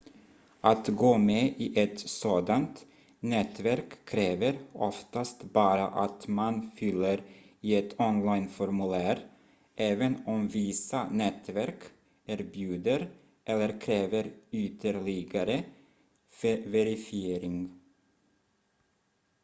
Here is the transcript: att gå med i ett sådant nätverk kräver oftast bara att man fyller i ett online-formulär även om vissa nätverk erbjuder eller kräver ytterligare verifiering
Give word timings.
att 0.61 0.87
gå 0.87 1.17
med 1.17 1.53
i 1.57 1.79
ett 1.79 1.99
sådant 1.99 2.85
nätverk 3.19 4.05
kräver 4.05 4.59
oftast 4.73 5.43
bara 5.43 5.87
att 5.87 6.27
man 6.27 6.71
fyller 6.71 7.23
i 7.61 7.75
ett 7.75 7.99
online-formulär 7.99 9.27
även 9.75 10.23
om 10.25 10.47
vissa 10.47 11.09
nätverk 11.09 11.81
erbjuder 12.25 13.09
eller 13.45 13.81
kräver 13.81 14.31
ytterligare 14.51 15.63
verifiering 16.65 17.79